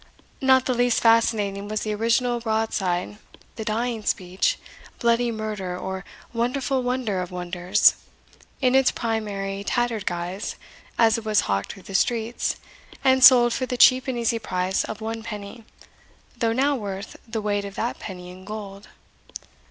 Not 0.41 0.65
the 0.65 0.73
least 0.73 0.99
fascinating 0.99 1.67
was 1.67 1.81
the 1.81 1.93
original 1.93 2.39
broadside, 2.39 3.19
the 3.55 3.63
Dying 3.63 4.03
Speech, 4.03 4.57
Bloody 4.97 5.29
Murder, 5.31 5.77
or 5.77 6.03
Wonderful 6.33 6.81
Wonder 6.81 7.21
of 7.21 7.29
Wonders, 7.29 7.93
in 8.61 8.73
its 8.73 8.89
primary 8.89 9.63
tattered 9.63 10.07
guise, 10.07 10.55
as 10.97 11.19
it 11.19 11.23
was 11.23 11.41
hawked 11.41 11.71
through 11.73 11.83
the 11.83 11.93
streets, 11.93 12.55
and 13.03 13.23
sold 13.23 13.53
for 13.53 13.67
the 13.67 13.77
cheap 13.77 14.07
and 14.07 14.17
easy 14.17 14.39
price 14.39 14.83
of 14.83 15.01
one 15.01 15.21
penny, 15.21 15.65
though 16.35 16.51
now 16.51 16.75
worth 16.75 17.17
the 17.27 17.39
weight 17.39 17.63
of 17.63 17.75
that 17.75 17.99
penny 17.99 18.31
in 18.31 18.43
gold. 18.43 18.87